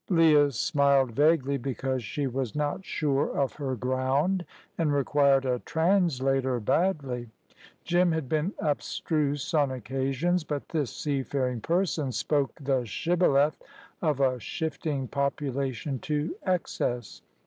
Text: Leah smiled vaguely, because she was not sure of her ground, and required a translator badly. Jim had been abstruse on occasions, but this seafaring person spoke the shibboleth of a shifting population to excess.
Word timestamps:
Leah 0.09 0.49
smiled 0.49 1.11
vaguely, 1.11 1.59
because 1.59 2.03
she 2.03 2.25
was 2.25 2.55
not 2.55 2.83
sure 2.83 3.37
of 3.37 3.53
her 3.57 3.75
ground, 3.75 4.43
and 4.75 4.91
required 4.91 5.45
a 5.45 5.59
translator 5.59 6.59
badly. 6.59 7.29
Jim 7.83 8.11
had 8.11 8.27
been 8.27 8.51
abstruse 8.57 9.53
on 9.53 9.69
occasions, 9.69 10.43
but 10.43 10.69
this 10.69 10.89
seafaring 10.89 11.61
person 11.61 12.11
spoke 12.11 12.49
the 12.59 12.83
shibboleth 12.83 13.61
of 14.01 14.19
a 14.19 14.39
shifting 14.39 15.07
population 15.07 15.99
to 15.99 16.35
excess. 16.47 17.21